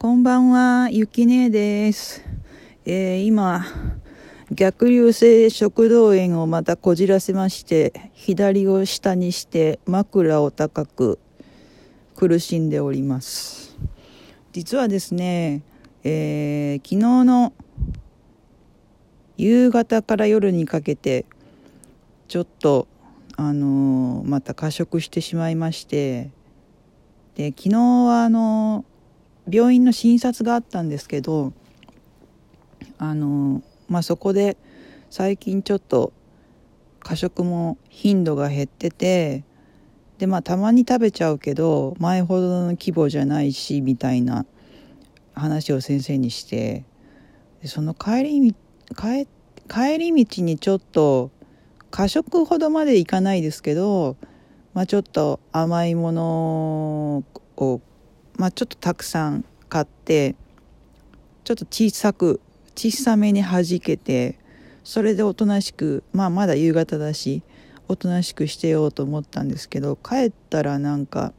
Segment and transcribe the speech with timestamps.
[0.00, 2.24] こんばんは、ゆきねえです。
[2.84, 3.66] えー、今、
[4.52, 11.18] 逆流性食道炎をまたこじらせまして、左を下にして枕を高く
[12.14, 13.76] 苦しんでおります。
[14.52, 15.62] 実はですね、
[16.04, 17.52] えー、昨日の
[19.36, 21.26] 夕方から夜にかけて、
[22.28, 22.86] ちょっと、
[23.36, 26.30] あのー、また過食してしまいまして、
[27.34, 28.97] で昨日はあのー
[29.50, 31.52] 病院の診察があったんですけど
[32.98, 34.56] あの、まあ、そこで
[35.10, 36.12] 最近ちょっと
[37.00, 39.44] 過食も頻度が減ってて
[40.18, 44.44] でまあたまに食べちゃうけど前ほどの規模じゃないしみたいな
[45.34, 46.84] 話を先生にして
[47.64, 48.54] その帰り
[48.96, 49.26] 帰
[49.68, 51.30] 帰り道にちょっと
[51.90, 54.16] 過食ほどまでいかないですけど、
[54.74, 57.24] まあ、ちょっと甘いもの
[57.56, 57.80] を
[58.38, 60.36] まあ、ちょっとたくさん買って
[61.44, 62.40] ちょっと小さく
[62.76, 64.38] 小さめに弾けて
[64.84, 67.42] それでおとなしくまあまだ夕方だし
[67.88, 71.32] おとなしくしてようと思ったんですけど帰ったらなんか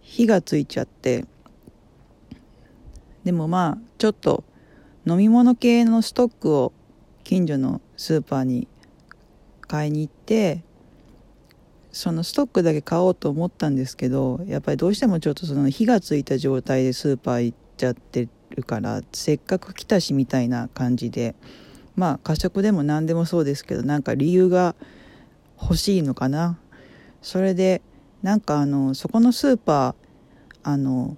[0.00, 1.24] 火がついちゃって
[3.24, 4.44] でもまあちょっと
[5.06, 6.72] 飲み物系のストックを
[7.24, 8.68] 近所のスーパーに
[9.62, 10.62] 買いに行って
[11.98, 21.34] そのストックだけ買おうと思ったんですけどやっぱりどうしてもちょっとその火がついた状態でスーパー行っちゃってるからせっかく来たしみたいな感じで
[21.96, 24.76] まあ過食でも何でもそうですけどなんか理由が
[25.60, 26.60] 欲しいのかな。
[27.20, 27.82] それで
[28.22, 29.94] なんかあのそこのスーパー
[30.62, 31.16] あの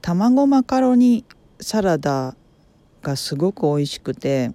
[0.00, 1.26] 卵マカロニ
[1.60, 2.36] サラダ
[3.02, 4.52] がすごく美味しくて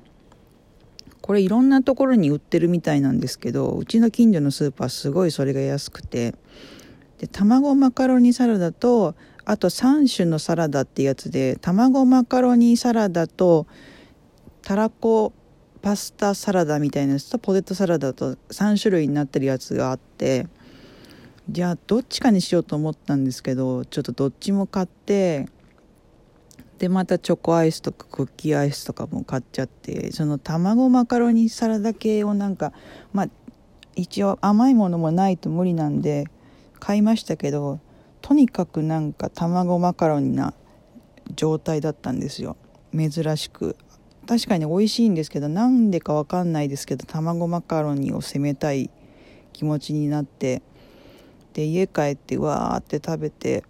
[1.28, 6.34] これいろんなところに売ってるみたいなんですけどうちの近所のスーパーすごいそれが安くて。
[7.18, 13.66] で卵マカロニサラダとあと3種のサラダってやつで卵マカロニサラダと
[14.62, 15.34] たらこ
[15.82, 20.48] パスタサラダみたいなやつとポテトサラダと3種類になってるやつがあって。
[21.50, 25.48] じゃあどっちかにしようと思ったんですけどちょっとどっちも買って
[26.78, 32.72] でまたチョコアイスとかクッキーアイスとかも買っちゃってその卵マカロニサラダ系をなんか
[33.14, 33.28] まあ
[33.96, 36.26] 一応甘いものもないと無理なんで
[36.80, 37.80] 買いましたけど
[38.22, 40.54] とにかくなんか卵マカロニな
[41.36, 42.56] 状態だったんですよ。
[42.96, 43.76] 珍しく。
[44.28, 48.90] 確かに美味しいんですけどなんでか分かんないですけど卵マカロニを攻めたい
[49.54, 50.62] 気持ちになって
[51.54, 53.64] で家帰ってわーって食べて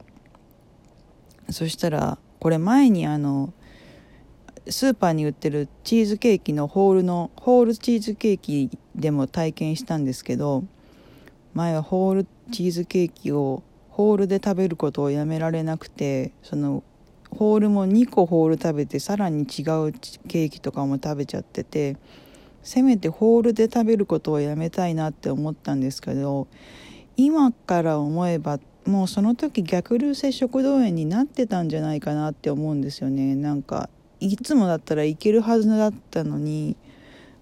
[1.52, 3.54] そしたらこれ前にあの
[4.70, 10.64] スーパーに売ってるチーズケーキのホールのホールチーズケーキでも体験したんですけど
[11.54, 16.84] 前はホールチーズケーキをホールで食べることをやめられなくてその
[17.32, 21.98] ホールも2個ホール食べてさらに違うケーキとかも食べちゃってて
[22.64, 26.48] せめてホールで食べることをやめたいなって思ったんですけど
[27.16, 33.36] 今から思えばもうその時逆流性食道炎になってたんじゃないかなって思うんですよね。
[33.36, 33.90] なんか
[34.20, 36.78] いつもだったらいけるはずだったのに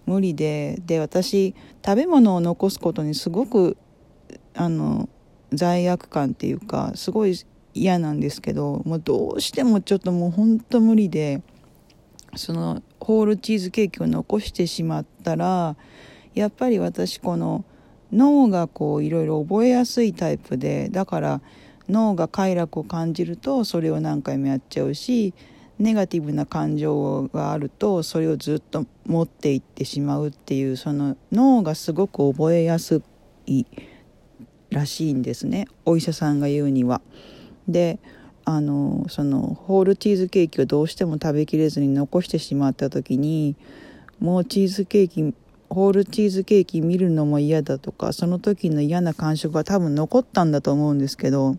[0.06, 0.82] 無理で。
[0.86, 1.56] で私
[1.86, 3.78] 食べ物を残すことにすごく
[4.56, 5.08] あの
[5.54, 7.38] 罪悪感っていうかすごい
[7.76, 11.44] 嫌なんですけどもうどうしてもちょっともうほんと無理で
[12.36, 15.76] そのホールチーズケーキを残してしまったら
[16.34, 17.64] やっぱり私この
[18.16, 21.42] 脳がこういろいろ覚えやすいタイプでだから
[21.90, 25.34] 脳が快楽を感じるとそれを何回もやっちゃうし
[25.78, 33.02] ネガティブな感情があるとそれをずっと持っていってしまうっていうその脳がすごく覚えやす
[33.46, 33.66] い
[34.70, 37.02] らしいんですねお医者さんが言うには。
[37.68, 38.00] で
[38.48, 43.56] あのそのホールチーズケーキをどうしても食べきれずに残してしまった時に
[44.20, 45.34] もうチーズケーキ
[45.70, 51.58] ホールチーズケーキ見るのも嫌だとかその時の嫌な感触が多分残ったんだと思うんですけど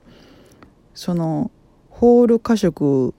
[0.94, 1.50] その
[1.90, 3.14] ホール過食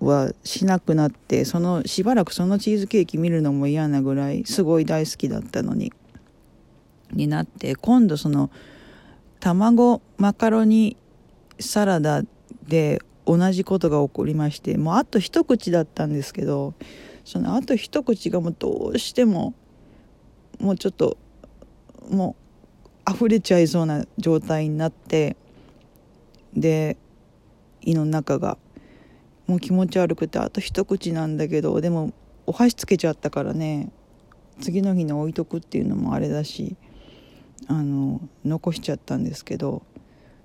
[0.00, 5.92] はしなくなってそのしばらくそのチーズケーキ見るのも嫌なぐらいすごい大好きだったのに
[7.12, 8.50] になって今度その
[9.38, 10.96] 卵マカロニ
[11.60, 12.22] サラダ
[12.66, 16.74] で同じことが起こりましてもうあと一口だったんですけど
[17.24, 19.54] そのあと一口がもうどうしても
[20.60, 21.16] もうちょっと
[22.10, 22.36] も
[23.06, 25.36] う溢れちゃいそうな状態になって
[26.54, 26.96] で
[27.80, 28.58] 胃の中が
[29.46, 32.12] もう気持ち悪くてあと一口なんだけどでも
[32.46, 33.90] お箸つけちゃったからね
[34.60, 36.76] 次の日に置いとくっていうのもあれだし
[37.68, 39.82] あの残しちゃったんですけど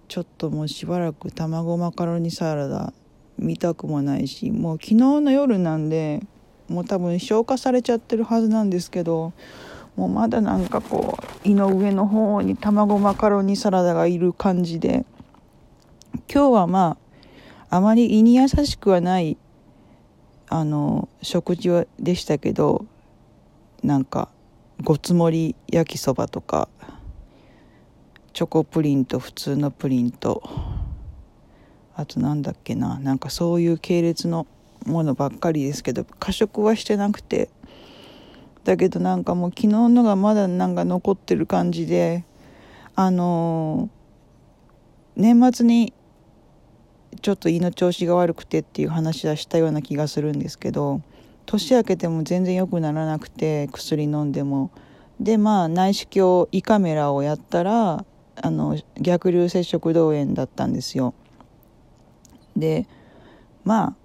[0.07, 2.93] ちょっともうしばらく卵マカロニサラダ
[3.37, 6.21] 見たくもないしもう昨日の夜なんで
[6.69, 9.33] もう多分消化されちゃってるはずなんですけど
[9.97, 15.05] もうまだなんかこう胃の上の方に卵マカロニサラダがいる感じで。
[16.31, 16.97] 今日はま
[17.69, 19.37] ああまり胃に優しくはない
[20.49, 22.85] あの食事でしたけど
[23.83, 24.29] なんか
[24.83, 26.69] ごつ盛り焼きそばとか
[28.33, 30.43] チョコプリンと普通のプリンと
[31.95, 34.47] あとなんだっけななんかそういう系列の
[34.85, 37.49] ものばっかりですけど過食はしてなくて
[38.67, 42.25] だけどなんかもう昨日のがまだなんか残ってる感じで
[42.95, 45.93] あのー、年末に
[47.21, 51.01] ちょっと胃の調子が悪くてっていう話はしたような気がするんですけど
[51.45, 54.69] 年明けても全然良くならなくて薬飲んでも。
[55.19, 58.05] でまあ内視鏡胃カメラをやったら
[58.35, 61.15] あの逆流性食道炎だったんですよ。
[62.55, 62.85] で
[63.63, 63.95] まあ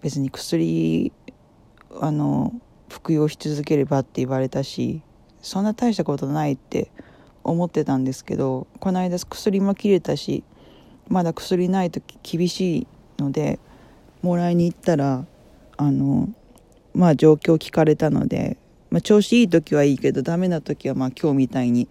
[0.00, 1.12] 別に薬
[2.00, 2.52] あの
[2.88, 5.02] 服用し続ければって言われたし
[5.42, 6.90] そんな大したことないって
[7.44, 10.44] 思ってたんですけどこの間薬も切れたし
[11.08, 12.86] まだ薬ないと厳しい
[13.18, 13.58] ので
[14.22, 15.24] もらいに行ったら
[15.76, 16.28] あの
[16.94, 18.56] まあ状況聞かれたので、
[18.90, 21.88] まあ、調子いい時はいいけどダメな時はまあ今日みたいに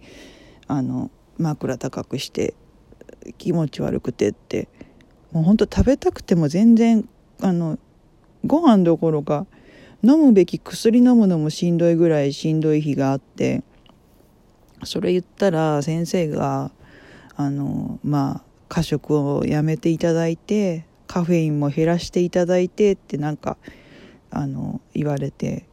[0.66, 2.54] あの枕高くして
[3.38, 4.68] 気持ち悪くてって。
[5.36, 7.06] もうほんと食べたくても全然
[7.42, 7.78] あの
[8.46, 9.46] ご飯どころか
[10.06, 13.64] 飲むべき薬飲むのもしんどいぐらいしんどい日があって
[14.84, 16.70] それ言ったら先生が
[17.34, 23.56] あのまあ過食をやめていただいてカフェインも減らしていただいてってなんか
[24.30, 25.66] あの言われて。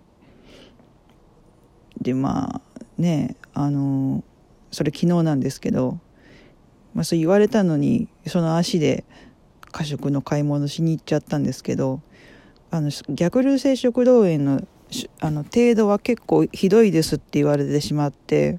[2.02, 2.62] でまあ
[2.98, 4.24] ねあの
[4.72, 6.00] それ昨日なんですけど、
[6.94, 9.06] まあ、そう言われたのにその足で
[9.72, 12.02] 過食の買い物しに行っちゃったんですけど
[12.74, 14.62] あの逆流性食道炎の
[15.20, 18.58] あの程度は結構ひどいですって言われてしまって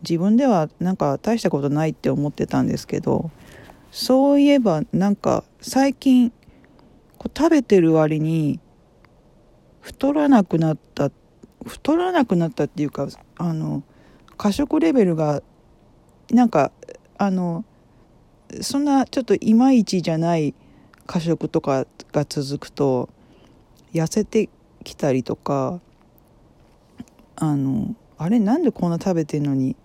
[0.00, 3.30] 自分ではなんか大したことないって思ってたんですけど
[3.90, 6.30] そういえばなんか最近
[7.18, 8.60] こう食べてる割に
[9.82, 11.10] 太らなくなった
[11.66, 13.82] 太らなくなったっていうかあの
[14.38, 15.42] 過食レベルが
[16.30, 16.72] なんか
[17.18, 17.66] あの
[18.62, 20.54] そんなちょっといまいちじゃない
[21.06, 23.10] 過食とかが続くと
[23.94, 24.50] 痩せて
[24.82, 25.80] きたりとか
[27.36, 29.76] あのあれなんでこんな食べてんのに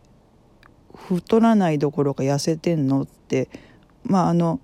[0.96, 3.50] 太らないどころか痩せてんのって
[4.04, 4.60] まああの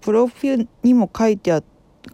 [0.00, 1.62] プロフィールにも書いてあ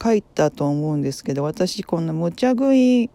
[0.02, 3.10] 書いたと思うんですけど私この無茶食い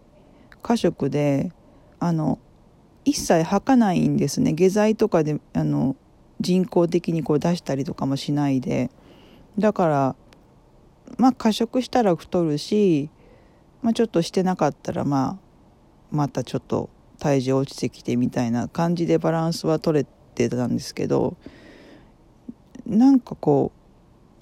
[0.62, 1.52] 過食で
[2.00, 2.38] あの
[3.04, 4.52] 一切吐かないんですね。
[4.52, 5.94] 下剤とかであの
[6.40, 8.90] 人工的にこう出したりとかもしないで。
[9.58, 10.16] だから
[11.18, 13.10] まあ過食したら太るし、
[13.82, 15.38] まあ、ちょっとしてなかったらまあ
[16.10, 21.36] またちょっと体重落ちてきてみたいな感じでバランスは取れてたんですけど
[22.86, 23.72] なんかこ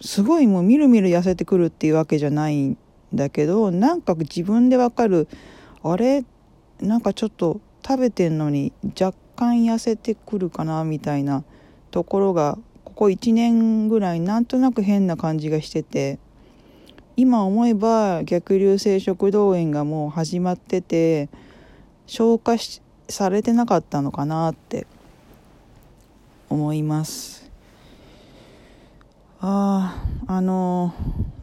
[0.00, 2.79] うすごいもうみるみる痩せてくるっていうわけじゃないん
[3.14, 5.29] だけどなんか自分でわかる
[5.82, 6.25] あれ？
[6.81, 11.44] なんかちょっと食べてんのに若干痩せてくるかなみたいな
[11.91, 16.19] ところがここ1年ぐらいなんとなく変な感じがしてて。
[17.23, 21.29] 今思えば逆流性食道炎がもう始まってて
[22.09, 22.57] 消化
[23.09, 24.88] されてなかったのかなって
[26.50, 27.49] 思います。
[29.38, 30.93] あああの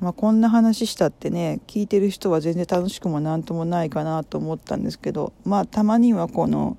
[0.01, 6.77] まあ、こんな話したってね聞いてる人は全然楽しくも何ともないかなと思ったんですけどまあたまにはこの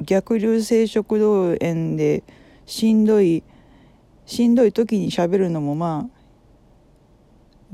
[0.00, 2.24] 逆流性食道炎で
[2.64, 3.42] しんどい
[4.24, 6.21] しんどい時にしゃべるのもまあ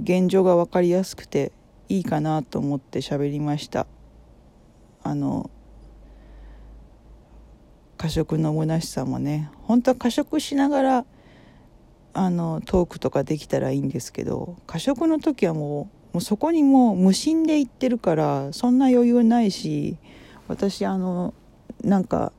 [0.03, 1.53] 現状が分かりやすくて
[1.89, 3.87] いいかなと思って喋りました。
[5.03, 5.51] あの
[7.97, 11.05] 過食の虚しさもね本当は過食しながら
[12.15, 19.99] あのトークとかできたらいいんですけど過食の時はもうもうそこにもう無心で行ってるからそんな余裕ないし
[20.47, 21.35] 私あの
[21.85, 22.33] なんか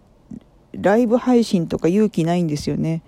[0.74, 3.04] ライブ配信とか勇気ないんですよね。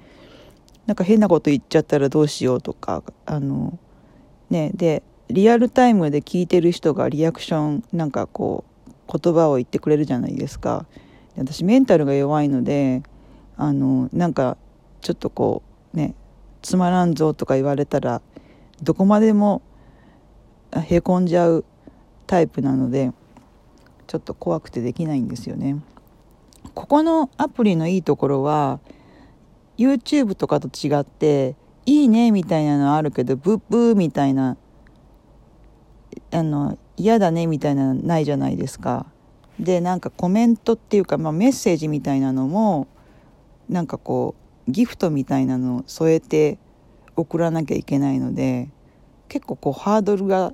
[0.85, 3.77] なんか変なこと言っちゃったらどうしようとかあの
[4.51, 10.85] ねでリアルタイムで聞いてる人がリアクションなんかこう言葉を言ってくれるじゃないですか
[11.37, 13.01] 私メンタルが弱いので
[13.57, 14.57] あのなんか
[14.99, 16.13] ちょっとこうね
[16.61, 18.21] つまらんぞとか言われたら
[18.83, 19.61] どこまでも
[20.73, 21.65] へこんじゃう
[22.27, 23.11] タイプなので
[24.07, 25.77] ちょっと怖くてできないんですよね。
[26.73, 28.79] ここのアプリのいいところは
[29.77, 31.55] YouTube とかと違って
[31.85, 34.57] いいねみたいなのあるけど、ブッブーみたいな、
[36.31, 39.05] あの、嫌だねみたいなのないじゃないですか。
[39.59, 42.87] で、なんかコメントっていうか、まあ、メッセージみたいなのも、
[43.69, 44.35] なんかこ
[44.67, 46.59] う、ギフトみたいなのを添えて
[47.15, 48.69] 送らなきゃいけないので、
[49.27, 50.53] 結構こうハードルが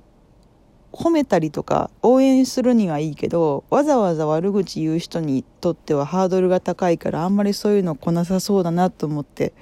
[0.93, 9.53] 褒めたりとか応援するにはいいけどわざわざ悪口言う人にとってはハードルが高いからあんまりそういうの来なさそうだなと思って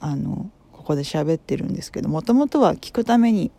[0.00, 3.50] あのここで喋ってるんですけどもともとは聞くために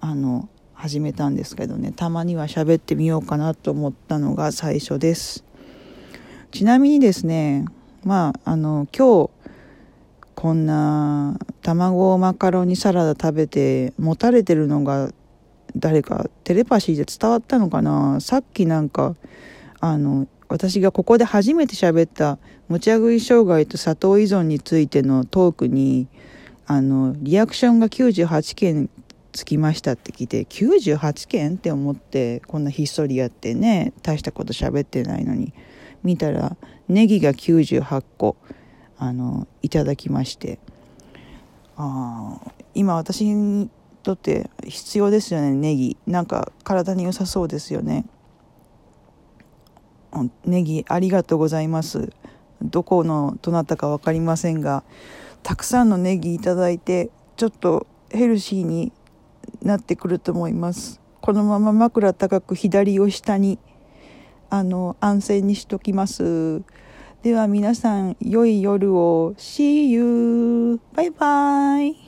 [0.00, 5.44] あの始めたんですけどねたまには喋ってみようかなと思ったのが最初です。
[6.52, 7.64] ちなみにですね
[8.04, 9.30] まああの今日
[10.34, 15.10] こんな卵マカロニサラダ食べてもたれてるのが
[15.76, 18.20] 誰かテレパシーで伝わったのかな？
[18.20, 19.16] さっきなんか
[19.80, 22.38] あの私がここで初めて喋った
[22.68, 26.08] 持ち食い障害と砂糖依存についてのトークに
[26.66, 28.90] あのリアクションが98件
[29.32, 35.52] つきましたって聞いて98件って思ってこんなひっそりやってね大したこと喋ってないのに
[36.02, 36.56] 見たら
[36.88, 38.36] ネギが98個
[38.98, 40.58] あのいただきまして。
[41.76, 42.40] あ
[42.74, 43.70] 今私に
[44.02, 45.96] とって必要ですよねネギ。
[46.06, 48.06] なんか体に良さそうですよね。
[50.44, 52.12] ネギありがとうございます。
[52.62, 54.82] どこのどなたか分かりませんが
[55.42, 58.92] たくさんのネギいただいてちょっとヘルシーに
[59.62, 61.00] なってくると思います。
[61.20, 63.58] このまま枕高く左を下に
[64.48, 66.62] あの安静にしときます。
[67.22, 69.34] では皆さん良い夜を。
[69.36, 70.80] See you!
[70.94, 72.05] バイバイ